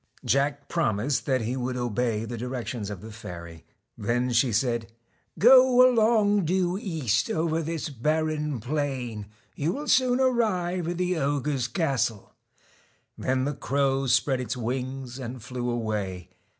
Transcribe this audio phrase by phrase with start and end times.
[0.25, 3.63] Jack promised that he would obey the directions of the fairy.
[3.95, 4.91] Then she said:'
[5.37, 11.67] Go along due east over this barren plain, you will soon arrive at the ogre's
[11.67, 12.33] castle.'
[13.15, 16.31] Then the crow spread its wings and flew away.